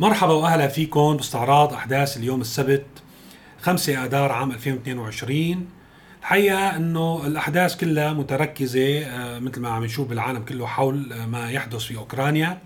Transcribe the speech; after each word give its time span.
مرحبا 0.00 0.32
وأهلا 0.32 0.68
فيكم 0.68 1.16
باستعراض 1.16 1.72
أحداث 1.72 2.16
اليوم 2.16 2.40
السبت 2.40 2.86
5 3.60 4.04
آذار 4.04 4.32
عام 4.32 4.50
2022 4.50 5.66
الحقيقة 6.20 6.76
إنه 6.76 7.26
الأحداث 7.26 7.76
كلها 7.76 8.12
متركزة 8.12 8.98
آه، 8.98 9.38
مثل 9.38 9.60
ما 9.60 9.68
عم 9.68 9.84
نشوف 9.84 10.08
بالعالم 10.08 10.42
كله 10.42 10.66
حول 10.66 11.12
آه، 11.12 11.26
ما 11.26 11.50
يحدث 11.50 11.82
في 11.82 11.96
أوكرانيا. 11.96 12.58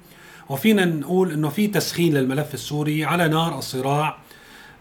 وفينا 0.48 0.84
نقول 0.84 1.32
إنه 1.32 1.48
في 1.48 1.66
تسخين 1.66 2.14
للملف 2.14 2.54
السوري 2.54 3.04
على 3.04 3.28
نار 3.28 3.58
الصراع 3.58 4.18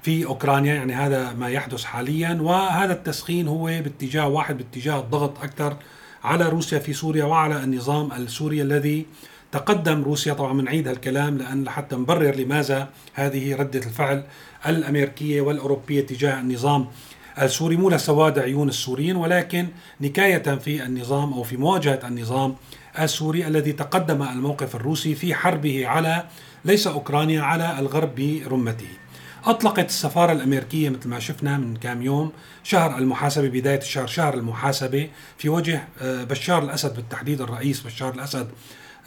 في 0.01 0.25
أوكرانيا 0.25 0.75
يعني 0.75 0.93
هذا 0.93 1.33
ما 1.33 1.49
يحدث 1.49 1.83
حاليا. 1.83 2.37
وهذا 2.41 2.93
التسخين 2.93 3.47
هو 3.47 3.65
باتجاه 3.65 4.27
واحد 4.27 4.57
باتجاه 4.57 4.99
الضغط 4.99 5.43
أكثر 5.43 5.77
على 6.23 6.49
روسيا 6.49 6.79
في 6.79 6.93
سوريا 6.93 7.25
وعلى 7.25 7.63
النظام 7.63 8.11
السوري 8.11 8.61
الذي 8.61 9.05
تقدم 9.51 10.03
روسيا 10.03 10.33
طبعا 10.33 10.53
بنعيد 10.53 10.87
هالكلام 10.87 11.37
لأن 11.37 11.63
لحتى 11.63 11.95
نبرر 11.95 12.35
لماذا 12.35 12.89
هذه 13.13 13.55
ردة 13.55 13.79
الفعل 13.79 14.23
الأمريكية 14.67 15.41
والأوروبية 15.41 16.01
تجاه 16.01 16.39
النظام 16.39 16.87
السوري 17.41 17.77
مو 17.77 17.89
لسواد 17.89 18.39
عيون 18.39 18.69
السوريين 18.69 19.15
ولكن 19.15 19.67
نكاية 20.01 20.55
في 20.55 20.83
النظام 20.83 21.33
أو 21.33 21.43
في 21.43 21.57
مواجهة 21.57 21.99
النظام 22.03 22.55
السوري 22.99 23.47
الذي 23.47 23.71
تقدم 23.71 24.23
الموقف 24.23 24.75
الروسي 24.75 25.15
في 25.15 25.35
حربه 25.35 25.87
على 25.87 26.23
ليس 26.65 26.87
أوكرانيا 26.87 27.41
على 27.41 27.79
الغرب 27.79 28.15
برمته. 28.15 28.87
أطلقت 29.45 29.85
السفارة 29.85 30.31
الأمريكية 30.31 30.89
مثل 30.89 31.09
ما 31.09 31.19
شفنا 31.19 31.57
من 31.57 31.75
كام 31.75 32.01
يوم 32.01 32.31
شهر 32.63 32.97
المحاسبة 32.97 33.49
بداية 33.49 33.77
الشهر 33.77 34.07
شهر 34.07 34.33
المحاسبة 34.33 35.09
في 35.37 35.49
وجه 35.49 35.87
آه، 36.01 36.23
بشار 36.23 36.63
الأسد 36.63 36.95
بالتحديد 36.95 37.41
الرئيس 37.41 37.81
بشار 37.81 38.13
الأسد 38.13 38.47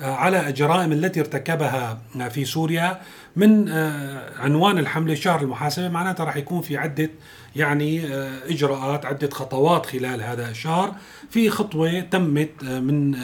على 0.00 0.48
الجرائم 0.48 0.92
التي 0.92 1.20
ارتكبها 1.20 1.98
في 2.30 2.45
سوريا 2.45 3.00
من 3.36 3.68
آه، 3.68 4.41
عنوان 4.41 4.78
الحمله 4.78 5.14
شهر 5.14 5.41
المحاسبة 5.41 5.88
معناتها 5.88 6.25
راح 6.25 6.36
يكون 6.36 6.61
في 6.61 6.77
عدة 6.77 7.11
يعني 7.56 8.14
إجراءات 8.50 9.06
عدة 9.06 9.30
خطوات 9.30 9.86
خلال 9.86 10.22
هذا 10.22 10.50
الشهر. 10.50 10.94
في 11.30 11.50
خطوة 11.50 12.00
تمت 12.00 12.64
من 12.64 13.16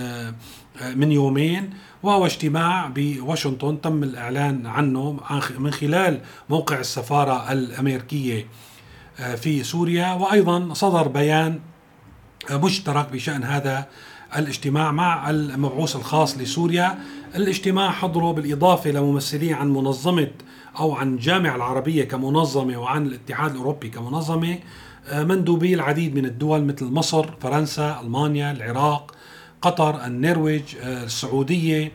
من 0.95 1.13
يومين 1.13 1.71
وهو 2.03 2.27
اجتماع 2.27 2.87
بواشنطن 2.95 3.81
تم 3.81 4.03
الإعلان 4.03 4.67
عنه 4.67 5.21
من 5.59 5.71
خلال 5.71 6.21
موقع 6.51 6.79
السفارة 6.79 7.53
الأمريكية 7.53 8.47
آه، 9.21 9.35
في 9.35 9.63
سوريا. 9.63 10.13
وأيضا 10.13 10.75
صدر 10.75 11.09
بيان 11.09 11.61
مشترك 12.51 13.13
بشأن 13.13 13.45
هذا 13.45 13.87
الاجتماع 14.39 14.93
مع 14.93 15.31
المبعوث 15.31 15.97
الخاص 15.97 16.39
لسوريا. 16.39 16.99
الاجتماع 17.35 17.91
حضره 17.91 18.33
بالإضافة 18.33 18.91
لممثلين 18.91 19.55
عن 19.55 19.69
منظمة 19.73 20.31
أو 20.79 20.95
عن 20.95 21.15
الجامعة 21.15 21.57
العربية 21.57 22.05
كمنظمة 22.05 22.77
وعن 22.77 23.07
الاتحاد 23.07 23.51
الأوروبي 23.51 23.89
كمنظمة. 23.89 24.59
آه، 25.09 25.25
مندوبي 25.25 25.75
العديد 25.75 26.15
من 26.15 26.25
الدول 26.25 26.65
مثل 26.65 26.85
مصر 26.85 27.27
فرنسا 27.41 28.01
ألمانيا 28.01 28.53
العراق 28.53 29.15
قطر 29.63 30.07
النرويج 30.07 30.63
آه، 30.81 31.05
السعودية 31.05 31.93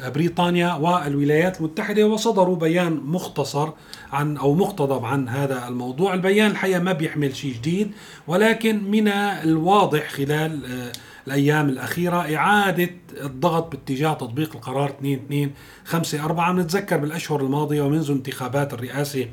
آه، 0.00 0.08
بريطانيا 0.08 0.74
والولايات 0.74 1.58
المتحدة. 1.58 2.04
وصدروا 2.06 2.56
بيان 2.56 3.00
مختصر 3.04 3.70
عن 4.12 4.36
أو 4.36 4.54
مقتضب 4.54 5.04
عن 5.04 5.28
هذا 5.28 5.68
الموضوع. 5.68 6.14
البيان 6.14 6.50
الحقيقة 6.50 6.80
ما 6.80 6.92
بيحمل 6.92 7.36
شيء 7.36 7.54
جديد 7.54 7.92
ولكن 8.26 8.90
من 8.90 9.08
الواضح 9.08 10.08
خلال 10.08 10.90
الأيام 11.26 11.68
الأخيرة 11.68 12.36
إعادة 12.36 12.90
الضغط 13.20 13.70
باتجاه 13.70 14.14
تطبيق 14.14 14.56
القرار 14.56 14.94
2254 15.02 16.60
نتذكر 16.60 16.96
بالأشهر 16.96 17.40
الماضية 17.40 17.82
ومنذ 17.82 18.10
انتخابات 18.10 18.74
الرئاسة 18.74 19.26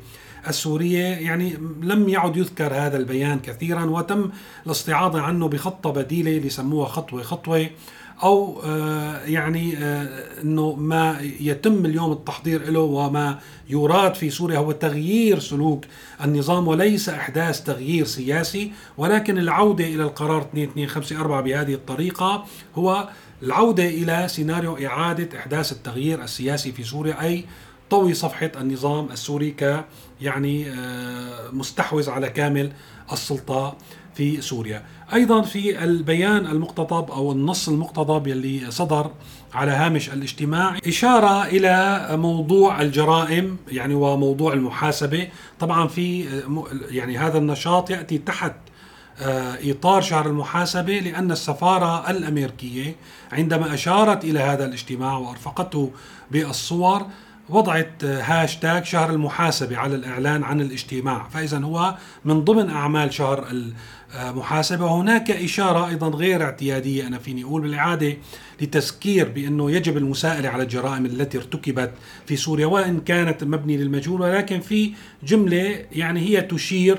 السورية 0.48 1.04
يعني 1.04 1.52
لم 1.82 2.08
يعد 2.08 2.36
يذكر 2.36 2.74
هذا 2.74 2.96
البيان 2.96 3.38
كثيرا 3.38 3.84
وتم 3.84 4.30
الاستعاضة 4.66 5.20
عنه 5.20 5.48
بخطة 5.48 5.90
بديلة 5.90 6.36
اللي 6.36 6.50
سموها 6.50 6.88
خطوة 6.88 7.22
خطوة 7.22 7.66
أو 8.22 8.62
آه، 8.64 9.24
يعني 9.24 9.76
آه، 9.76 10.24
إنه 10.42 10.72
ما 10.72 11.20
يتم 11.40 11.86
اليوم 11.86 12.12
التحضير 12.12 12.70
له 12.70 12.80
وما 12.80 13.38
يراد 13.68 14.14
في 14.14 14.30
سوريا 14.30 14.58
هو 14.58 14.72
تغيير 14.72 15.38
سلوك 15.38 15.84
النظام 16.24 16.68
وليس 16.68 17.08
إحداث 17.08 17.62
تغيير 17.62 18.04
سياسي 18.04 18.72
ولكن 18.96 19.38
العودة 19.38 19.84
إلى 19.84 20.02
القرار 20.02 20.48
2254 20.54 21.42
بهذه 21.42 21.74
الطريقة 21.74 22.44
هو 22.74 23.08
العودة 23.42 23.84
إلى 23.84 24.28
سيناريو 24.28 24.86
إعادة 24.86 25.38
إحداث 25.38 25.72
التغيير 25.72 26.22
السياسي 26.22 26.72
في 26.72 26.84
سوريا 26.84 27.22
أي 27.22 27.44
طوي 27.90 28.14
صفحة 28.14 28.50
النظام 28.60 29.08
السوري 29.12 29.50
ك 29.50 29.84
يعني 30.20 30.70
آه، 30.70 31.50
مستحوذ 31.52 32.10
على 32.10 32.28
كامل 32.28 32.72
السلطة 33.12 33.76
في 34.14 34.40
سوريا. 34.40 34.82
أيضا 35.12 35.42
في 35.42 35.84
البيان 35.84 36.46
المقتضب 36.46 37.10
أو 37.10 37.32
النص 37.32 37.68
المقتضب 37.68 38.26
يلي 38.26 38.70
صدر 38.70 39.10
على 39.54 39.70
هامش 39.70 40.10
الاجتماع 40.10 40.78
إشارة 40.86 41.44
إلى 41.44 42.06
موضوع 42.16 42.82
الجرائم 42.82 43.56
يعني 43.68 43.94
وموضوع 43.94 44.52
المحاسبة. 44.52 45.28
طبعا 45.60 45.88
في 45.88 46.28
آه، 46.28 46.64
يعني 46.90 47.18
هذا 47.18 47.38
النشاط 47.38 47.90
يأتي 47.90 48.18
تحت 48.18 48.54
آه، 49.20 49.58
إطار 49.70 50.02
شهر 50.02 50.26
المحاسبة 50.26 50.98
لأن 50.98 51.32
السفارة 51.32 52.10
الأمريكية 52.10 52.96
عندما 53.32 53.74
أشارت 53.74 54.24
إلى 54.24 54.38
هذا 54.38 54.64
الاجتماع 54.64 55.18
وأرفقته 55.18 55.90
بالصور 56.30 57.06
وضعت 57.48 58.04
هاشتاج 58.04 58.84
شهر 58.84 59.10
المحاسبة 59.10 59.76
على 59.76 59.94
الإعلان 59.94 60.42
عن 60.42 60.60
الاجتماع 60.60 61.28
فإذا 61.28 61.58
هو 61.58 61.94
من 62.24 62.44
ضمن 62.44 62.70
أعمال 62.70 63.14
شهر 63.14 63.46
المحاسبة. 64.14 64.84
وهناك 64.84 65.30
إشارة 65.30 65.88
أيضا 65.88 66.08
غير 66.08 66.42
اعتيادية 66.42 67.06
أنا 67.06 67.18
فيني 67.18 67.44
أقول 67.44 67.62
بالإعادة 67.62 68.16
لتذكير 68.60 69.28
بأنه 69.28 69.70
يجب 69.70 69.96
المساءلة 69.96 70.48
على 70.48 70.62
الجرائم 70.62 71.06
التي 71.06 71.38
ارتكبت 71.38 71.90
في 72.26 72.36
سوريا 72.36 72.66
وإن 72.66 73.00
كانت 73.00 73.44
مبني 73.44 73.76
للمجهول 73.76 74.20
ولكن 74.20 74.60
في 74.60 74.92
جملة 75.22 75.84
يعني 75.92 76.20
هي 76.20 76.40
تشير 76.40 76.98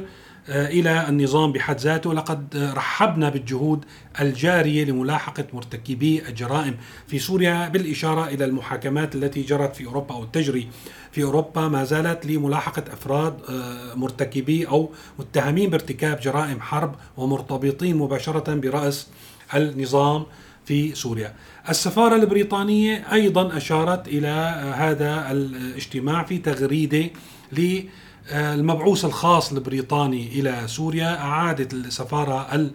إلى 0.50 1.10
النظام 1.10 1.52
بحد 1.52 1.80
ذاته 1.80 2.14
لقد 2.14 2.72
رحبنا 2.76 3.30
بالجهود 3.30 3.86
الجارية 4.22 4.86
لملاحقة 4.86 5.46
مرتكبي 5.54 6.28
الجرائم 6.30 6.76
في 7.08 7.20
سوريا 7.20 7.70
بالإشارة 7.70 8.28
إلى 8.28 8.46
المحاكمات 8.46 9.16
التي 9.16 9.42
جرت 9.42 9.76
في 9.76 9.86
أوروبا 9.86 10.16
أو 10.16 10.24
تجري 10.26 10.68
في 11.12 11.24
أوروبا 11.24 11.68
ما 11.68 11.84
زالت 11.84 12.26
لملاحقة 12.26 12.84
أفراد 12.94 13.38
آه، 13.50 13.94
مرتكبي 13.96 14.68
أو 14.68 14.90
متهمين 15.20 15.70
بارتكاب 15.70 16.20
جرائم 16.20 16.62
حرب 16.62 16.96
ومرتبطين 17.18 17.98
مباشرة 17.98 18.54
برأس 18.54 19.08
النظام 19.56 20.26
في 20.66 20.96
سوريا. 20.96 21.34
السفارة 21.70 22.16
البريطانية 22.16 23.14
أيضا 23.14 23.58
أشارت 23.58 24.08
إلى 24.08 24.28
هذا 24.76 25.32
الاجتماع 25.32 26.24
في 26.24 26.38
تغريدة 26.38 27.10
ل 27.52 27.60
آه، 27.60 27.84
المبعوث 28.32 29.06
الخاص 29.06 29.52
البريطاني 29.52 30.28
إلى 30.28 30.64
سوريا 30.68 31.20
أعادت 31.20 31.74
السفارة 31.74 32.72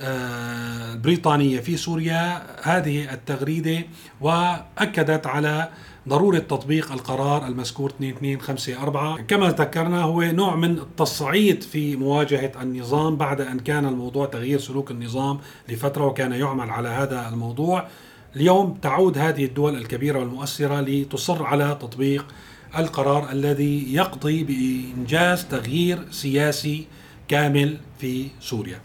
آه، 0.00 0.92
البريطانية 0.92 1.60
في 1.60 1.76
سوريا 1.76 2.42
هذه 2.62 3.12
التغريدة 3.14 3.84
وأكدت 4.20 5.26
على 5.26 5.68
ضرورة 6.08 6.38
تطبيق 6.38 6.92
القرار 6.92 7.46
المذكور 7.46 7.92
2254 8.00 9.26
كما 9.26 9.48
ذكرنا 9.48 10.02
هو 10.02 10.22
نوع 10.22 10.56
من 10.56 10.78
التصعيد 10.78 11.62
في 11.62 11.96
مواجهة 11.96 12.52
النظام 12.62 13.16
بعد 13.16 13.40
أن 13.40 13.58
كان 13.58 13.84
الموضوع 13.86 14.26
تغيير 14.26 14.58
سلوك 14.58 14.90
النظام 14.90 15.38
لفترة 15.68 16.06
وكان 16.06 16.32
يعمل 16.32 16.70
على 16.70 16.88
هذا 16.88 17.28
الموضوع. 17.28 17.86
اليوم 18.36 18.74
تعود 18.74 19.18
هذه 19.18 19.44
الدول 19.44 19.76
الكبيرة 19.76 20.18
والمؤثرة 20.18 20.80
لتصر 20.80 21.44
على 21.44 21.78
تطبيق 21.80 22.26
القرار 22.78 23.30
الذي 23.32 23.94
يقضي 23.94 24.44
بإنجاز 24.44 25.44
تغيير 25.44 25.98
سياسي 26.10 26.86
كامل 27.28 27.78
في 27.98 28.28
سوريا. 28.40 28.80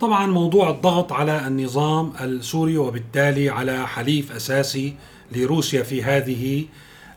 طبعا 0.00 0.26
موضوع 0.26 0.70
الضغط 0.70 1.12
على 1.12 1.46
النظام 1.46 2.12
السوري 2.20 2.76
وبالتالي 2.76 3.48
على 3.48 3.86
حليف 3.86 4.32
أساسي 4.32 4.94
لروسيا 5.32 5.82
في 5.82 6.02
هذه 6.02 6.64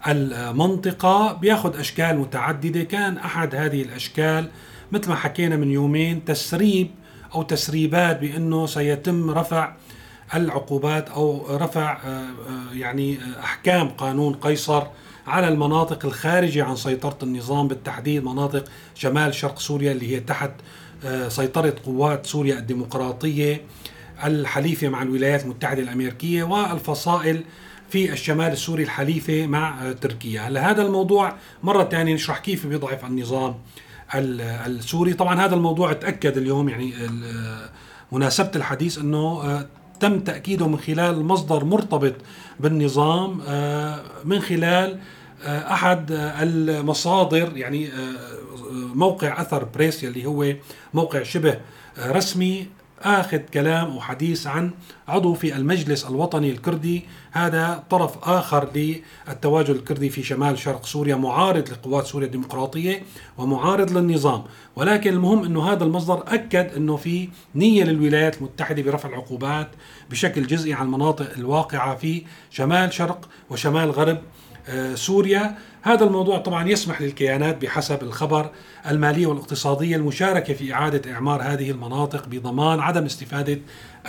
المنطقة 0.08 1.34
بياخذ 1.34 1.80
أشكال 1.80 2.18
متعددة 2.18 2.84
كان 2.84 3.18
أحد 3.18 3.56
هذه 3.56 3.82
الأشكال 3.82 4.50
مثل 4.92 5.10
ما 5.10 5.16
حكينا 5.16 5.56
من 5.56 5.72
يومين 5.72 6.26
تسريب 6.26 6.92
أو 7.36 7.44
تسريبات 7.44 8.20
بأنه 8.20 8.66
سيتم 8.66 9.30
رفع 9.30 9.74
العقوبات 10.34 11.10
أو 11.10 11.58
رفع 11.58 11.98
آه، 12.06 12.08
آه، 12.08 12.74
يعني 12.74 13.18
أحكام 13.40 13.90
قانون 13.90 14.34
قيصر 14.34 14.84
على 15.28 15.48
المناطق 15.48 16.06
الخارجة 16.06 16.64
عن 16.64 16.76
سيطرة 16.76 17.18
النظام 17.24 17.68
بالتحديد 17.68 18.24
مناطق 18.24 18.64
شمال 18.96 19.34
شرق 19.34 19.60
سوريا 19.60 19.92
اللي 19.92 20.16
هي 20.16 20.20
تحت 20.20 20.52
آه، 21.06 21.30
سيطرة 21.30 21.76
قوات 21.86 22.26
سوريا 22.26 22.60
الديمقراطية 22.60 23.62
الحليفة 24.24 24.90
مع 24.90 25.02
الولايات 25.02 25.44
المتحدة 25.44 25.82
الأمريكية 25.82 26.44
والفصائل 26.44 27.44
في 27.90 28.14
الشمال 28.14 28.52
السوري 28.52 28.84
الحليفة 28.84 29.48
مع 29.48 29.92
تركيا. 30.02 30.42
هلا 30.42 30.72
هذا 30.72 30.82
الموضوع 30.82 31.34
مرة 31.64 31.84
ثانية 31.84 32.14
نشرح 32.14 32.38
كيف 32.40 32.68
بيضعف 32.68 33.06
النظام 33.06 33.56
السوري. 34.16 35.14
طبعا 35.14 35.46
هذا 35.46 35.56
الموضوع 35.56 35.94
تأكد 35.94 36.38
اليوم 36.38 36.70
يعني 36.70 36.94
مناسبة 38.12 38.52
الحديث 38.56 38.98
أنه 38.98 39.66
تم 40.00 40.20
تأكيده 40.20 40.68
من 40.68 40.80
خلال 40.80 41.26
مصدر 41.26 41.64
مرتبط 41.64 42.14
بالنظام 42.60 43.38
من 44.26 44.40
خلال 44.40 45.00
أحد 45.48 46.12
المصادر 46.12 47.58
يعني 47.58 47.90
موقع 48.96 49.42
أثر 49.42 49.64
بريس 49.64 50.04
اللي 50.04 50.26
هو 50.26 50.54
موقع 50.94 51.24
شبه 51.24 51.58
رسمي 52.00 52.68
اخذ 53.02 53.38
كلام 53.38 53.98
وحديث 53.98 54.48
عن 54.48 54.72
عضو 55.08 55.34
في 55.34 55.56
المجلس 55.56 56.06
الوطني 56.06 56.52
الكردي. 56.52 57.06
هذا 57.32 57.84
طرف 57.90 58.18
آخر 58.24 58.70
للتواجد 58.76 59.70
الكردي 59.70 60.10
في 60.10 60.24
شمال 60.24 60.60
شرق 60.60 60.86
سوريا 60.86 61.16
معارض 61.16 61.70
لقوات 61.70 62.06
سوريا 62.06 62.28
الديمقراطية 62.28 63.04
ومعارض 63.38 63.98
للنظام. 63.98 64.44
ولكن 64.76 65.14
المهم 65.14 65.44
إنه 65.44 65.72
هذا 65.72 65.84
المصدر 65.84 66.24
أكد 66.28 66.72
إنه 66.78 66.96
في 66.96 67.30
نية 67.56 67.84
للولايات 67.84 68.38
المتحدة 68.38 68.82
برفع 68.82 69.10
العقوبات 69.10 69.68
بشكل 70.10 70.48
جزئي 70.48 70.74
على 70.74 70.86
المناطق 70.86 71.32
الواقعة 71.38 71.96
في 71.96 72.24
شمال 72.52 72.94
شرق 72.94 73.30
وشمال 73.50 73.92
غرب 73.92 74.18
آه، 74.70 74.96
سوريا. 74.96 75.58
هذا 75.88 76.04
الموضوع 76.04 76.38
طبعا 76.38 76.70
يسمح 76.70 77.02
للكيانات 77.02 77.62
بحسب 77.62 78.04
الخبر 78.04 78.50
المالية 78.90 79.28
والاقتصادية 79.28 79.96
المشاركة 79.96 80.54
في 80.54 80.74
إعادة 80.74 81.14
إعمار 81.14 81.42
هذه 81.42 81.72
المناطق 81.72 82.28
بضمان 82.28 82.80
عدم 82.80 83.06
استفادة 83.06 83.60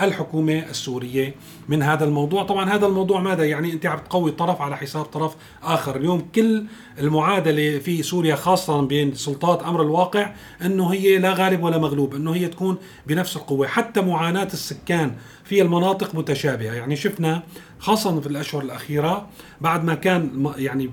الحكومة 0.01 0.53
السورية 0.69 1.35
من 1.69 1.83
هذا 1.83 2.05
الموضوع. 2.05 2.43
طبعا 2.43 2.69
هذا 2.69 2.85
الموضوع 2.85 3.21
ماذا 3.21 3.45
يعني؟ 3.45 3.73
أنت 3.73 3.85
عم 3.85 3.99
تقوي 3.99 4.31
طرف 4.31 4.61
على 4.61 4.77
حساب 4.77 5.05
طرف 5.05 5.35
آخر. 5.63 5.95
اليوم 5.95 6.27
كل 6.35 6.65
المعادلة 6.99 7.79
في 7.79 8.03
سوريا 8.03 8.35
خاصة 8.35 8.81
بين 8.81 9.15
سلطات 9.15 9.63
أمر 9.63 9.81
الواقع 9.81 10.33
أنه 10.61 10.93
هي 10.93 11.17
لا 11.17 11.33
غالب 11.33 11.63
ولا 11.63 11.77
مغلوب 11.77 12.15
أنه 12.15 12.35
هي 12.35 12.47
تكون 12.47 12.77
بنفس 13.07 13.35
القوة. 13.35 13.67
حتى 13.67 14.01
معاناة 14.01 14.49
السكان 14.53 15.15
في 15.43 15.61
المناطق 15.61 16.15
متشابهة. 16.15 16.73
يعني 16.73 16.95
شفنا 16.95 17.43
خاصة 17.79 18.19
في 18.19 18.27
الأشهر 18.27 18.61
الأخيرة 18.61 19.27
بعد 19.61 19.83
ما 19.83 19.95
كان 19.95 20.51
يعني 20.57 20.87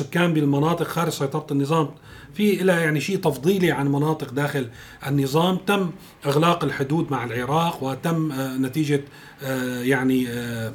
آه، 0.00 0.04
سكان 0.04 0.34
بالمناطق 0.34 0.86
خارج 0.86 1.12
سيطرة 1.12 1.46
النظام. 1.50 1.88
في 2.34 2.56
لها 2.56 2.80
يعني 2.80 3.00
شيء 3.00 3.16
تفضيلي 3.16 3.72
عن 3.72 3.88
مناطق 3.88 4.32
داخل 4.32 4.68
النظام. 5.06 5.56
تم 5.56 5.90
إغلاق 6.26 6.64
الحدود 6.64 7.10
مع 7.10 7.24
العراق 7.24 7.82
وتم 7.82 8.32
آه، 8.32 8.56
نتيجة 8.56 9.04
آه، 9.42 9.80
يعني 9.82 10.28
آه، 10.28 10.72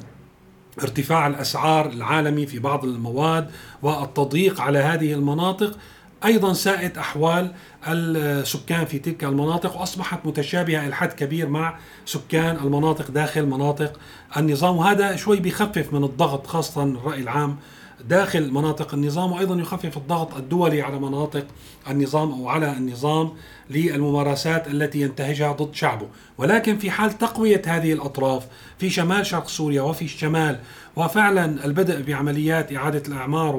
ارتفاع 0.82 1.26
الأسعار 1.26 1.86
العالمي 1.86 2.46
في 2.46 2.58
بعض 2.58 2.84
المواد 2.84 3.50
والتضييق 3.82 4.60
على 4.60 4.78
هذه 4.78 5.12
المناطق. 5.12 5.78
أيضا 6.24 6.52
ساءت 6.52 6.98
أحوال 6.98 7.52
السكان 7.88 8.84
في 8.84 8.98
تلك 8.98 9.24
المناطق 9.24 9.76
وأصبحت 9.76 10.26
متشابهة 10.26 10.86
إلى 10.86 10.94
حد 10.94 11.12
كبير 11.12 11.48
مع 11.48 11.78
سكان 12.06 12.56
المناطق 12.56 13.10
داخل 13.10 13.46
مناطق 13.46 14.00
النظام. 14.36 14.76
وهذا 14.76 15.16
شوي 15.16 15.40
بيخفف 15.40 15.92
من 15.92 16.04
الضغط 16.04 16.46
خاصة 16.46 16.82
الرأي 16.82 17.20
العام 17.20 17.56
داخل 18.04 18.52
مناطق 18.52 18.94
النظام 18.94 19.32
وأيضا 19.32 19.54
يخفف 19.60 19.96
الضغط 19.96 20.36
الدولي 20.36 20.82
على 20.82 20.98
مناطق 20.98 21.46
النظام 21.90 22.32
أو 22.32 22.48
على 22.48 22.72
النظام. 22.72 23.32
للممارسات 23.70 24.68
التي 24.68 25.00
ينتهجها 25.00 25.52
ضد 25.52 25.74
شعبه، 25.74 26.06
ولكن 26.38 26.78
في 26.78 26.90
حال 26.90 27.18
تقوية 27.18 27.62
هذه 27.66 27.92
الأطراف 27.92 28.46
في 28.78 28.90
شمال 28.90 29.26
شرق 29.26 29.48
سوريا 29.48 29.82
وفي 29.82 30.04
الشمال 30.04 30.58
وفعلا 30.96 31.64
البدء 31.64 32.02
بعمليات 32.02 32.72
إعادة 32.72 33.02
الأعمار 33.08 33.56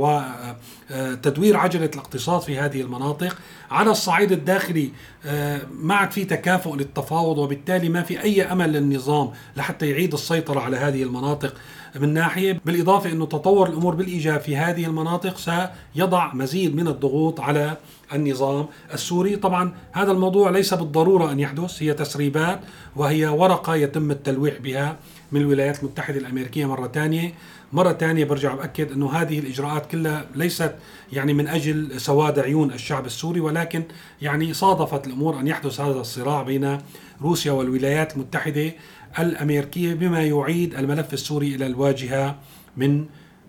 وتدوير 0.92 1.58
عجلة 1.58 1.90
الاقتصاد 1.94 2.42
في 2.42 2.60
هذه 2.60 2.82
المناطق 2.82 3.38
على 3.72 3.92
الصعيد 3.92 4.32
الداخلي 4.32 4.92
آه، 5.26 5.62
ما 5.72 5.96
عاد 5.96 6.12
في 6.12 6.26
تكافؤ 6.26 6.76
للتفاوض 6.76 7.38
وبالتالي 7.38 7.90
ما 7.90 8.04
في 8.04 8.24
أي 8.24 8.44
أمل 8.44 8.74
للنظام 8.74 9.32
لحتى 9.58 9.90
يعيد 9.90 10.14
السيطرة 10.14 10.60
على 10.60 10.78
هذه 10.78 11.04
المناطق. 11.04 11.54
من 12.00 12.14
ناحية 12.14 12.62
بالإضافة 12.66 13.12
إنه 13.12 13.26
تطور 13.26 13.70
الأمور 13.70 13.96
بالإيجاب 13.96 14.40
في 14.40 14.58
هذه 14.58 14.86
المناطق 14.86 15.38
سيضع 15.38 16.34
مزيد 16.34 16.76
من 16.76 16.88
الضغوط 16.88 17.40
على 17.40 17.78
النظام 18.14 18.68
السوري 18.94 19.36
طبعا 19.36 19.74
هذا 19.92 20.12
الموضوع 20.12 20.50
ليس 20.50 20.74
بالضرورة 20.74 21.32
أن 21.32 21.40
يحدث 21.40 21.84
هي 21.84 21.94
تسريبات 21.94 22.60
وهي 22.96 23.26
ورقة 23.26 23.76
يتم 23.76 24.12
التلويح 24.12 24.58
بها 24.58 24.98
من 25.32 25.42
الولايات 25.42 25.80
المتحدة 25.80 26.18
الأمريكية 26.18 26.66
مرة 26.66 26.88
ثانية 26.88 27.34
مرة 27.74 27.94
ثانية 27.94 28.26
برجع 28.26 28.56
بأكد 28.56 28.92
أنه 28.92 29.12
هذه 29.12 29.40
الإجراءات 29.40 29.92
كلها 29.92 30.26
ليست 30.36 30.76
يعني 31.14 31.34
من 31.34 31.48
أجل 31.48 32.02
سواد 32.02 32.40
عيون 32.40 32.72
الشعب 32.74 33.06
السوري 33.06 33.40
ولكن 33.40 33.84
يعني 34.22 34.54
صادفت 34.54 35.08
الأمور 35.08 35.40
أن 35.40 35.48
يحدث 35.48 35.82
هذا 35.82 36.00
الصراع 36.00 36.44
بين 36.44 36.78
روسيا 37.22 37.52
والولايات 37.52 38.16
المتحدة 38.16 38.72
الأمريكية 39.20 39.94
بما 39.94 40.24
يعيد 40.24 40.76
الملف 40.76 41.14
السوري 41.14 41.56
إلى 41.56 41.66
الواجهة 41.66 42.36
من 42.78 43.06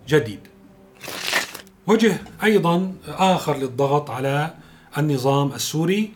جديد. 0.07 0.39
وجه 1.89 2.17
أيضا 2.43 2.93
آخر 3.07 3.57
للضغط 3.57 4.09
على 4.09 4.53
النظام 4.97 5.53
السوري 5.53 6.11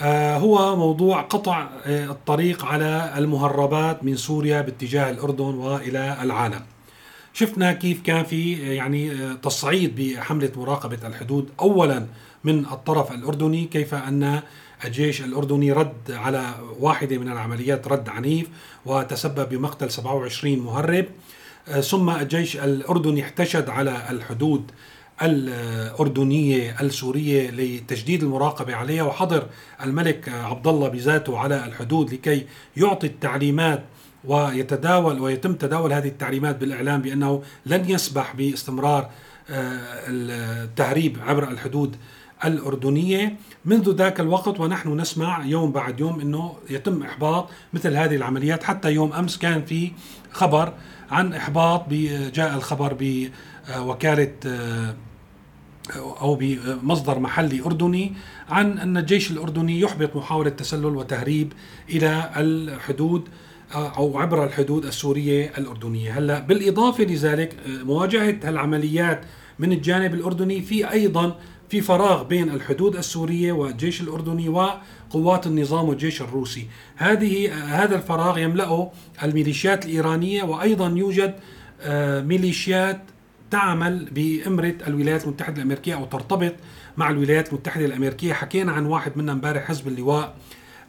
آه، 0.00 0.36
هو 0.36 0.76
موضوع 0.76 1.22
قطع 1.22 1.68
آه، 1.86 2.04
الطريق 2.04 2.64
على 2.64 3.14
المهربات 3.16 4.04
من 4.04 4.16
سوريا 4.16 4.60
باتجاه 4.60 5.10
الأردن 5.10 5.44
وإلى 5.44 6.18
العالم. 6.22 6.60
شفنا 7.32 7.72
كيف 7.72 8.02
كان 8.02 8.24
في 8.24 8.56
آه، 8.56 8.72
يعني 8.72 9.34
تصعيد 9.42 9.96
بحملة 9.96 10.52
مراقبة 10.56 10.98
الحدود 11.06 11.48
اولا 11.60 12.06
من 12.44 12.66
الطرف 12.66 13.12
الأردني 13.12 13.64
كيف 13.64 13.94
أن 13.94 14.42
الجيش 14.84 15.20
الأردني 15.20 15.72
رد 15.72 16.10
على 16.10 16.54
واحدة 16.80 17.18
من 17.18 17.32
العمليات 17.32 17.88
رد 17.88 18.08
عنيف 18.08 18.48
وتسبب 18.86 19.48
بمقتل 19.48 19.90
27 19.90 20.58
مهرب 20.58 21.06
ثم 21.80 22.10
الجيش 22.10 22.56
الأردني 22.56 23.22
احتشد 23.22 23.70
على 23.70 24.06
الحدود 24.10 24.70
الأردنية 25.22 26.76
السورية 26.80 27.50
لتجديد 27.50 28.22
المراقبة 28.22 28.74
عليها 28.74 29.02
وحضر 29.02 29.46
الملك 29.82 30.28
عبد 30.28 30.66
الله 30.66 30.88
بذاته 30.88 31.38
على 31.38 31.64
الحدود 31.64 32.14
لكي 32.14 32.46
يعطي 32.76 33.06
التعليمات 33.06 33.84
ويتداول 34.24 35.20
ويتم 35.20 35.54
تداول 35.54 35.92
هذه 35.92 36.08
التعليمات 36.08 36.56
بالإعلام 36.56 37.02
بأنه 37.02 37.42
لن 37.66 37.90
يسبح 37.90 38.34
باستمرار 38.36 39.10
آه، 39.50 39.80
التهريب 40.08 41.18
عبر 41.26 41.48
الحدود 41.48 41.96
الأردنية. 42.44 43.36
منذ 43.64 43.94
ذاك 43.94 44.20
الوقت 44.20 44.60
ونحن 44.60 45.00
نسمع 45.00 45.44
يوم 45.44 45.72
بعد 45.72 46.00
يوم 46.00 46.20
أنه 46.20 46.54
يتم 46.70 47.02
إحباط 47.02 47.48
مثل 47.72 47.96
هذه 47.96 48.16
العمليات. 48.16 48.62
حتى 48.64 48.92
يوم 48.92 49.12
أمس 49.12 49.38
كان 49.38 49.64
في 49.64 49.92
خبر 50.30 50.72
عن 51.10 51.34
إحباط 51.34 51.88
جاء 52.34 52.54
الخبر 52.54 52.94
بوكالة 53.68 54.32
أو 55.96 56.34
بمصدر 56.34 57.18
محلي 57.18 57.62
أردني 57.62 58.12
عن 58.48 58.78
أن 58.78 58.96
الجيش 58.96 59.30
الأردني 59.30 59.80
يحبط 59.80 60.16
محاولة 60.16 60.50
تسلل 60.50 60.96
وتهريب 60.96 61.52
إلى 61.90 62.30
الحدود 62.36 63.28
أو 63.74 64.18
عبر 64.18 64.44
الحدود 64.44 64.84
السورية 64.84 65.52
الأردنية. 65.58 66.18
هلأ 66.18 66.40
بالإضافة 66.40 67.04
لذلك 67.04 67.56
مواجهة 67.66 68.36
هالعمليات 68.44 69.24
من 69.58 69.72
الجانب 69.72 70.14
الأردني 70.14 70.62
في 70.62 70.90
أيضا 70.90 71.38
في 71.68 71.80
فراغ 71.80 72.22
بين 72.22 72.50
الحدود 72.50 72.96
السورية 72.96 73.52
والجيش 73.52 74.00
الأردني 74.00 74.48
وقوات 74.48 75.46
النظام 75.46 75.88
والجيش 75.88 76.22
الروسي. 76.22 76.66
هذه 76.96 77.54
هذا 77.82 77.96
الفراغ 77.96 78.38
يملأه 78.38 78.92
الميليشيات 79.22 79.86
الإيرانية 79.86 80.42
وأيضا 80.42 80.88
يوجد 80.88 81.34
آه، 81.80 82.20
ميليشيات 82.20 83.02
تعمل 83.52 84.08
بإمرة 84.12 84.74
الولايات 84.86 85.24
المتحدة 85.24 85.56
الأمريكية 85.56 85.94
أو 85.94 86.04
ترتبط 86.04 86.54
مع 86.96 87.10
الولايات 87.10 87.48
المتحدة 87.48 87.84
الأمريكية. 87.84 88.32
حكينا 88.32 88.72
عن 88.72 88.86
واحد 88.86 89.12
منها 89.16 89.34
امبارح 89.34 89.64
حزب 89.64 89.88
اللواء 89.88 90.34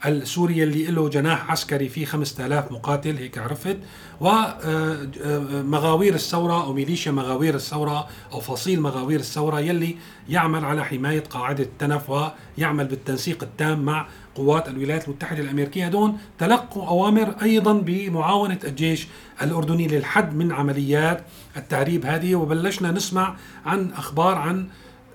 السوري 0.06 0.64
اللي 0.64 0.86
له 0.86 1.10
جناح 1.10 1.52
عسكري 1.52 1.90
فيه 1.90 2.06
5000 2.06 2.72
مقاتل 2.72 3.18
هيك 3.18 3.38
عرفت؟ 3.38 3.78
ومغاوير 4.22 6.14
الثورة 6.14 6.64
أو 6.64 6.74
ميليشيا 6.74 7.12
مغاوير 7.12 7.56
الثورة 7.56 8.08
أو 8.34 8.40
فصيل 8.40 8.82
مغاوير 8.82 9.20
الثورة 9.20 9.60
يلي 9.60 9.96
يعمل 10.30 10.66
على 10.66 10.86
حماية 10.86 11.24
قاعدة 11.30 11.64
التنف 11.64 12.10
ويعمل 12.10 12.86
بالتنسيق 12.86 13.44
التام 13.44 13.80
مع 13.80 14.08
قوات 14.36 14.68
الولايات 14.68 15.08
المتحدة 15.08 15.44
الأمريكية. 15.44 15.88
دون 15.88 16.18
تلقوا 16.40 16.88
أوامر 16.88 17.36
أيضا 17.42 17.74
بمعاونة 17.74 18.60
الجيش 18.64 19.08
الأردني 19.42 19.88
للحد 19.88 20.36
من 20.36 20.52
عمليات 20.52 21.24
التهريب 21.58 22.06
هذه. 22.06 22.36
وبلشنا 22.36 22.92
نسمع 22.92 23.36
عن 23.66 23.92
أخبار 23.92 24.36
عن 24.36 24.68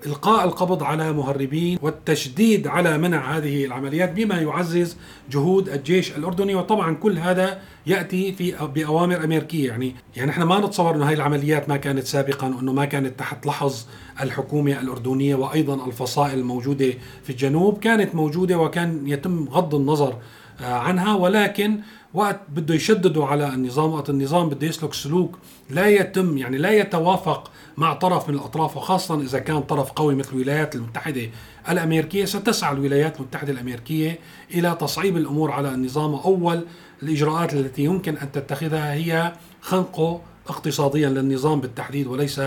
إلقاء 0.05 0.45
القبض 0.45 0.83
على 0.83 1.13
مهربين 1.13 1.79
والتشديد 1.81 2.67
على 2.67 2.97
منع 2.97 3.37
هذه 3.37 3.65
العمليات 3.65 4.11
بما 4.11 4.41
يعزز 4.41 4.97
جهود 5.31 5.69
الجيش 5.69 6.17
الأردني. 6.17 6.55
وطبعا 6.55 6.95
كل 6.95 7.17
هذا 7.17 7.61
يأتي 7.87 8.31
في 8.33 8.55
بأوامر 8.75 9.23
أمريكية. 9.23 9.67
يعني 9.67 9.95
يعني 10.15 10.31
إحنا 10.31 10.45
ما 10.45 10.59
نتصور 10.59 10.95
أنه 10.95 11.09
هذه 11.09 11.13
العمليات 11.13 11.69
ما 11.69 11.77
كانت 11.77 12.05
سابقا 12.05 12.47
وأنه 12.47 12.73
ما 12.73 12.85
كانت 12.85 13.19
تحت 13.19 13.45
لحظ 13.45 13.85
الحكومة 14.21 14.79
الأردنية 14.79 15.35
وأيضا 15.35 15.87
الفصائل 15.87 16.39
الموجودة 16.39 16.93
في 17.23 17.29
الجنوب. 17.29 17.79
كانت 17.79 18.15
موجودة 18.15 18.57
وكان 18.57 19.07
يتم 19.07 19.47
غض 19.49 19.75
النظر 19.75 20.15
عنها 20.61 21.15
ولكن 21.15 21.79
وقت 22.13 22.39
بده 22.49 22.75
يشددوا 22.75 23.25
على 23.25 23.47
النظام 23.47 23.93
وقت 23.93 24.09
النظام 24.09 24.49
بده 24.49 24.67
يسلك 24.67 24.93
سلوك 24.93 25.37
لا 25.69 25.87
يتم 25.87 26.37
يعني 26.37 26.57
لا 26.57 26.71
يتوافق 26.71 27.51
مع 27.77 27.93
طرف 27.93 28.29
من 28.29 28.35
الأطراف 28.35 28.77
وخاصه 28.77 29.21
إذا 29.21 29.39
كان 29.39 29.61
طرف 29.61 29.91
قوي 29.91 30.15
مثل 30.15 30.29
الولايات 30.33 30.75
المتحدة 30.75 31.29
الأمريكية. 31.69 32.25
ستسعى 32.25 32.73
الولايات 32.73 33.17
المتحدة 33.17 33.51
الأمريكية 33.51 34.19
إلى 34.53 34.77
تصعيب 34.79 35.17
الأمور 35.17 35.51
على 35.51 35.73
النظام. 35.73 36.13
أول 36.13 36.65
الإجراءات 37.03 37.53
التي 37.53 37.83
يمكن 37.83 38.17
أن 38.17 38.31
تتخذها 38.31 38.93
هي 38.93 39.33
خنقه 39.61 40.21
اقتصاديا 40.49 41.09
للنظام 41.09 41.61
بالتحديد 41.61 42.07
وليس 42.07 42.41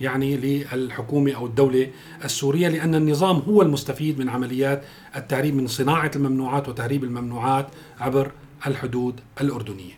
يعني 0.00 0.36
للحكومة 0.36 1.32
أو 1.32 1.46
الدولة 1.46 1.88
السورية 2.24 2.68
لأن 2.68 2.94
النظام 2.94 3.36
هو 3.36 3.62
المستفيد 3.62 4.18
من 4.18 4.28
عمليات 4.28 4.82
التهريب 5.16 5.56
من 5.56 5.66
صناعة 5.66 6.10
الممنوعات 6.16 6.68
وتهريب 6.68 7.04
الممنوعات 7.04 7.66
عبر 8.00 8.30
الحدود 8.66 9.20
الأردنية. 9.40 9.92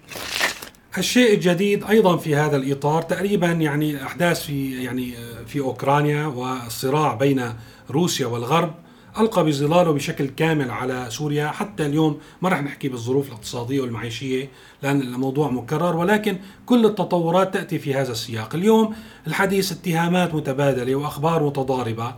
الشيء 0.98 1.34
الجديد 1.34 1.84
أيضا 1.84 2.16
في 2.16 2.36
هذا 2.36 2.56
الإطار 2.56 3.02
تقريبا 3.02 3.46
يعني 3.46 4.02
أحداث 4.02 4.42
في 4.42 4.84
يعني 4.84 5.14
في 5.46 5.60
أوكرانيا 5.60 6.26
والصراع 6.26 7.14
بين 7.14 7.52
روسيا 7.90 8.26
والغرب 8.26 8.74
ألقى 9.18 9.44
بظلاله 9.44 9.92
بشكل 9.92 10.26
كامل 10.26 10.70
على 10.70 11.06
سوريا. 11.08 11.46
حتى 11.48 11.86
اليوم 11.86 12.18
ما 12.42 12.48
رح 12.48 12.62
نحكي 12.62 12.88
بالظروف 12.88 13.28
الاقتصادية 13.28 13.80
والمعيشية 13.80 14.50
لأن 14.82 15.00
الموضوع 15.00 15.50
مكرر 15.50 15.96
ولكن 15.96 16.38
كل 16.66 16.86
التطورات 16.86 17.54
تأتي 17.54 17.78
في 17.78 17.94
هذا 17.94 18.12
السياق. 18.12 18.54
اليوم 18.54 18.94
الحديث 19.26 19.72
اتهامات 19.72 20.34
متبادلة 20.34 20.94
وأخبار 20.94 21.46
متضاربة 21.46 22.14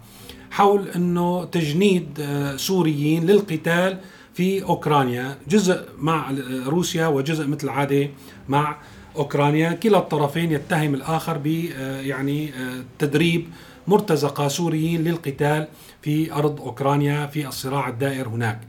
حول 0.51 0.89
إنه 0.89 1.45
تجنيد 1.45 2.21
آه، 2.21 2.57
سوريين 2.57 3.27
للقتال 3.27 3.99
في 4.35 4.63
أوكرانيا. 4.63 5.39
جزء 5.49 5.81
مع 5.99 6.33
روسيا 6.67 7.07
وجزء 7.07 7.47
مثل 7.47 7.65
العادة 7.65 8.09
مع 8.49 8.77
أوكرانيا. 9.17 9.73
كلا 9.73 9.99
الطرفين 9.99 10.53
يتهم 10.53 10.95
الآخر 10.95 11.39
ب 11.39 11.47
آه، 11.77 12.01
يعني 12.01 12.49
آه، 12.55 12.85
تدريب 12.99 13.47
مرتزقة 13.89 14.49
سوريين 14.49 15.05
للقتال 15.05 15.69
في 16.03 16.33
أرض 16.33 16.61
أوكرانيا 16.61 17.27
في 17.27 17.49
الصراع 17.49 17.89
الدائر 17.89 18.29
هناك. 18.29 18.61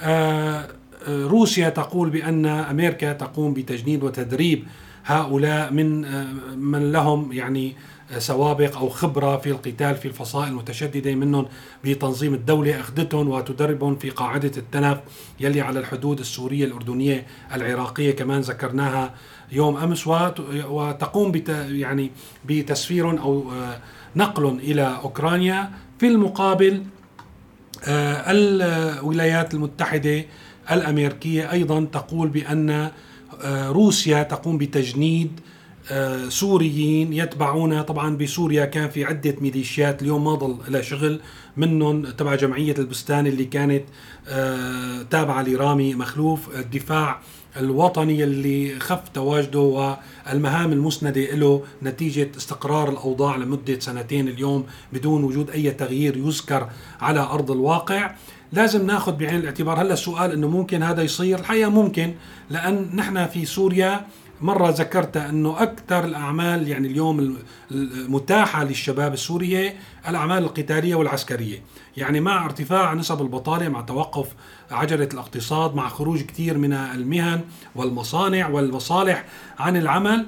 آه، 0.00 0.68
روسيا 1.08 1.68
تقول 1.68 2.10
بأن 2.10 2.46
أمريكا 2.46 3.12
تقوم 3.12 3.54
بتجنيد 3.54 4.02
وتدريب 4.02 4.64
هؤلاء 5.04 5.72
من 5.72 6.00
من 6.58 6.92
لهم 6.92 7.32
يعني 7.32 7.76
سوابق 8.18 8.76
أو 8.78 8.88
خبرة 8.88 9.36
في 9.36 9.50
القتال 9.50 9.96
في 9.96 10.08
الفصائل 10.08 10.48
المتشددة 10.48 11.14
منهم 11.14 11.46
بتنظيم 11.84 12.34
الدولة 12.34 12.80
أخذتهم 12.80 13.28
وتدربهم 13.28 13.96
في 13.96 14.10
قاعدة 14.10 14.52
التنف 14.56 14.98
يلي 15.40 15.60
على 15.60 15.78
الحدود 15.78 16.18
السورية 16.20 16.64
الأردنية 16.64 17.26
العراقية 17.54 18.16
كمان 18.16 18.40
ذكرناها 18.40 19.14
يوم 19.52 19.76
أمس 19.76 20.06
وتقوم 20.06 21.32
بت 21.32 21.48
يعني 21.68 22.10
بتسفير 22.44 23.10
أو 23.10 23.52
آه، 23.52 23.80
نقل 24.16 24.46
إلى 24.46 24.98
أوكرانيا 25.02 25.70
في 26.00 26.08
المقابل 26.08 26.82
آه، 27.84 28.24
الولايات 28.30 29.54
المتحدة 29.54 30.24
الأمريكية 30.70 31.52
أيضا 31.52 31.84
تقول 31.84 32.28
بأن 32.28 32.70
آه، 33.42 33.68
روسيا 33.68 34.22
تقوم 34.22 34.58
بتجنيد 34.58 35.40
آه، 35.90 36.28
سوريين 36.28 37.12
يتبعون. 37.12 37.82
طبعا 37.82 38.16
بسوريا 38.16 38.64
كان 38.64 38.88
في 38.88 39.04
عدة 39.04 39.36
ميليشيات 39.40 40.02
اليوم 40.02 40.24
ما 40.24 40.34
ضل 40.34 40.56
لها 40.68 40.82
شغل 40.82 41.20
منهم 41.56 42.04
تبع 42.06 42.34
جمعية 42.34 42.74
البستان 42.78 43.26
اللي 43.26 43.44
كانت 43.44 43.84
تابعة 45.10 45.42
لرامي 45.42 45.94
مخلوف. 45.94 46.56
الدفاع 46.58 47.20
الوطني 47.56 48.24
اللي 48.24 48.80
خف 48.80 49.08
تواجده 49.14 49.60
والمهام 49.60 50.72
المسندة 50.72 51.20
له 51.20 51.62
نتيجة 51.82 52.30
استقرار 52.36 52.88
الأوضاع 52.88 53.36
لمدة 53.36 53.80
سنتين 53.80 54.28
اليوم 54.28 54.66
بدون 54.92 55.24
وجود 55.24 55.50
أي 55.50 55.70
تغيير 55.70 56.16
يذكر 56.16 56.68
على 57.00 57.20
أرض 57.20 57.50
الواقع. 57.50 58.14
لازم 58.52 58.86
ناخذ 58.86 59.12
بعين 59.12 59.36
الاعتبار. 59.36 59.82
هلا 59.82 59.92
السؤال 59.92 60.32
إنه 60.32 60.48
ممكن 60.48 60.82
هذا 60.82 61.02
يصير؟ 61.02 61.38
الحقيقة 61.38 61.70
ممكن 61.70 62.14
لأن 62.50 62.90
نحن 62.94 63.26
في 63.26 63.44
سوريا 63.44 64.06
مرة 64.42 64.70
ذكرت 64.70 65.16
أنه 65.16 65.62
أكثر 65.62 66.04
الأعمال 66.04 66.68
يعني 66.68 66.88
اليوم 66.88 67.36
المتاحة 67.70 68.64
للشباب 68.64 69.12
السورية 69.12 69.74
الأعمال 70.08 70.38
القتالية 70.38 70.94
والعسكرية. 70.94 71.62
يعني 71.96 72.20
مع 72.20 72.44
ارتفاع 72.44 72.94
نسب 72.94 73.22
البطالة 73.22 73.68
مع 73.68 73.80
توقف 73.80 74.26
عجلة 74.70 75.08
الاقتصاد 75.14 75.74
مع 75.74 75.88
خروج 75.88 76.22
كثير 76.22 76.58
من 76.58 76.72
المهن 76.72 77.40
والمصانع 77.74 78.48
والمصالح 78.48 79.24
عن 79.58 79.76
العمل 79.76 80.26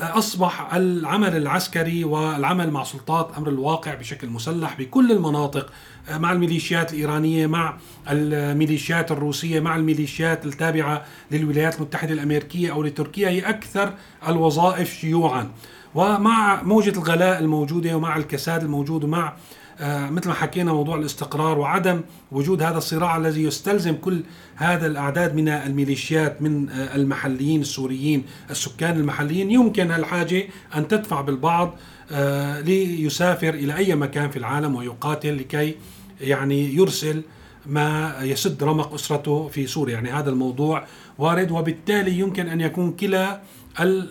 أصبح 0.00 0.74
العمل 0.74 1.36
العسكري 1.36 2.04
والعمل 2.04 2.70
مع 2.70 2.84
سلطات 2.84 3.30
أمر 3.38 3.48
الواقع 3.48 3.94
بشكل 3.94 4.28
مسلح 4.28 4.78
بكل 4.78 5.12
المناطق 5.12 5.72
مع 6.10 6.32
الميليشيات 6.32 6.92
الإيرانية 6.92 7.46
مع 7.46 7.76
الميليشيات 8.10 9.12
الروسية 9.12 9.60
مع 9.60 9.76
الميليشيات 9.76 10.46
التابعة 10.46 11.04
للولايات 11.30 11.76
المتحدة 11.76 12.12
الأمريكية 12.14 12.72
أو 12.72 12.82
لتركيا 12.82 13.28
هي 13.28 13.40
أكثر 13.40 13.94
الوظائف 14.28 14.94
شيوعا. 14.94 15.50
ومع 15.94 16.62
موجة 16.62 16.90
الغلاء 16.90 17.38
الموجودة 17.40 17.96
ومع 17.96 18.16
الكساد 18.16 18.62
الموجود 18.62 19.04
ومع 19.04 19.26
آه، 19.28 19.32
مثل 19.80 20.28
ما 20.28 20.34
حكينا 20.34 20.72
موضوع 20.72 20.96
الاستقرار 20.96 21.58
وعدم 21.58 22.00
وجود 22.32 22.62
هذا 22.62 22.78
الصراع 22.78 23.16
الذي 23.16 23.44
يستلزم 23.44 23.96
كل 23.96 24.22
هذا 24.56 24.86
الأعداد 24.86 25.34
من 25.34 25.48
الميليشيات 25.48 26.42
من 26.42 26.68
آه، 26.70 26.96
المحليين 26.96 27.60
السوريين 27.60 28.24
السكان 28.50 28.96
المحليين. 28.96 29.50
يمكن 29.50 29.90
الحاجة 29.90 30.48
أن 30.76 30.88
تدفع 30.88 31.20
بالبعض 31.20 31.76
آه، 32.12 32.60
ليسافر 32.60 33.54
إلى 33.54 33.76
أي 33.76 33.94
مكان 33.94 34.30
في 34.30 34.36
العالم 34.36 34.74
ويقاتل 34.74 35.38
لكي 35.38 35.74
يعني 36.20 36.74
يرسل 36.74 37.22
ما 37.66 38.16
يسد 38.22 38.64
رمق 38.64 38.94
أسرته 38.94 39.48
في 39.48 39.66
سوريا. 39.66 39.94
يعني 39.94 40.10
هذا 40.10 40.30
الموضوع 40.30 40.84
وارد 41.18 41.50
وبالتالي 41.50 42.18
يمكن 42.18 42.48
أن 42.48 42.60
يكون 42.60 42.92
كلا 42.92 43.40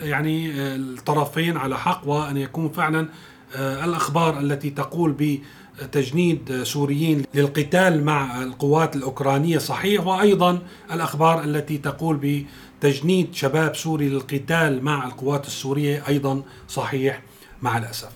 يعني 0.01 0.51
الطرفين 0.51 1.57
على 1.57 1.77
حق 1.77 2.07
وأن 2.07 2.37
يكون 2.37 2.69
فعلا 2.69 3.09
الأخبار 3.55 4.39
التي 4.39 4.69
تقول 4.69 5.11
ب 5.11 5.39
تجنيد 5.91 6.63
سوريين 6.63 7.23
للقتال 7.33 8.03
مع 8.03 8.43
القوات 8.43 8.95
الأوكرانية. 8.95 9.57
صحيح. 9.57 10.07
وأيضا 10.07 10.59
الأخبار 10.91 11.43
التي 11.43 11.77
تقول 11.77 12.43
بتجنيد 12.81 13.35
شباب 13.35 13.75
سوري 13.75 14.09
للقتال 14.09 14.83
مع 14.83 15.05
القوات 15.05 15.47
السورية 15.47 16.03
أيضا 16.07 16.43
صحيح 16.69 17.21
مع 17.61 17.77
الأسف. 17.77 18.09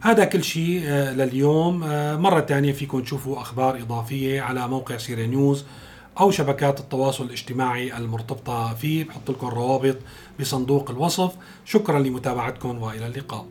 هذا 0.00 0.24
كل 0.24 0.44
شيء 0.44 0.82
آه، 0.84 1.14
لليوم. 1.14 1.84
آه، 1.84 2.16
مرة 2.16 2.40
ثانية 2.40 2.72
فيكم 2.72 3.00
تشوفوا 3.00 3.40
أخبار 3.40 3.76
إضافية 3.76 4.40
على 4.40 4.68
موقع 4.68 4.96
سيريا 4.96 5.26
نيوز 5.26 5.64
أو 6.20 6.30
شبكات 6.30 6.80
التواصل 6.80 7.24
الاجتماعي 7.24 7.96
المرتبطة 7.96 8.74
فيه. 8.74 9.04
بحط 9.04 9.30
لكم 9.30 9.46
الروابط 9.46 9.96
بصندوق 10.40 10.90
الوصف. 10.90 11.32
شكرا 11.64 11.98
لمتابعتكم 11.98 12.82
وإلى 12.82 13.06
اللقاء. 13.06 13.46